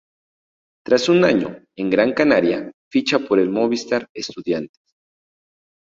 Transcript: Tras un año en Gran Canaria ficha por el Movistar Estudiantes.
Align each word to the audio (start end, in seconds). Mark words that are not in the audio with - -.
Tras 0.83 1.09
un 1.09 1.23
año 1.23 1.59
en 1.77 1.91
Gran 1.91 2.13
Canaria 2.13 2.71
ficha 2.89 3.19
por 3.19 3.37
el 3.37 3.51
Movistar 3.51 4.07
Estudiantes. 4.15 4.79